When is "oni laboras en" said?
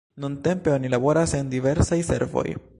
0.77-1.53